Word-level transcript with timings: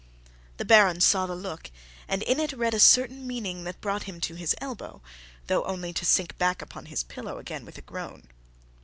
The 0.57 0.65
Baron 0.65 0.99
saw 0.99 1.27
the 1.27 1.35
look 1.35 1.69
and 2.07 2.23
in 2.23 2.39
it 2.39 2.53
read 2.53 2.73
a 2.73 2.79
certain 2.79 3.27
meaning 3.27 3.65
that 3.65 3.81
brought 3.81 4.01
him 4.09 4.19
to 4.21 4.33
his 4.33 4.55
elbow, 4.59 5.03
though 5.45 5.63
only 5.65 5.93
to 5.93 6.05
sink 6.05 6.35
back 6.39 6.59
upon 6.63 6.87
his 6.87 7.03
pillow 7.03 7.37
again 7.37 7.65
with 7.65 7.77
a 7.77 7.81
groan. 7.83 8.27